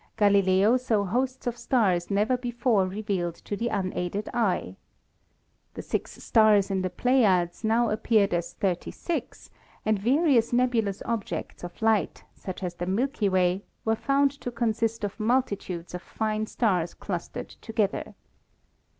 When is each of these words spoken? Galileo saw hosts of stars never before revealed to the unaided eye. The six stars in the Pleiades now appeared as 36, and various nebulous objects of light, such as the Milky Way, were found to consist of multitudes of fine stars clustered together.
Galileo 0.17 0.77
saw 0.77 1.05
hosts 1.05 1.45
of 1.45 1.55
stars 1.55 2.09
never 2.09 2.35
before 2.35 2.87
revealed 2.87 3.35
to 3.35 3.55
the 3.55 3.67
unaided 3.67 4.27
eye. 4.33 4.75
The 5.75 5.83
six 5.83 6.13
stars 6.23 6.71
in 6.71 6.81
the 6.81 6.89
Pleiades 6.89 7.63
now 7.63 7.91
appeared 7.91 8.33
as 8.33 8.53
36, 8.53 9.51
and 9.85 9.99
various 9.99 10.51
nebulous 10.51 11.03
objects 11.05 11.63
of 11.63 11.79
light, 11.83 12.23
such 12.33 12.63
as 12.63 12.73
the 12.73 12.87
Milky 12.87 13.29
Way, 13.29 13.63
were 13.85 13.95
found 13.95 14.31
to 14.41 14.49
consist 14.49 15.03
of 15.03 15.19
multitudes 15.19 15.93
of 15.93 16.01
fine 16.01 16.47
stars 16.47 16.95
clustered 16.95 17.49
together. 17.49 18.15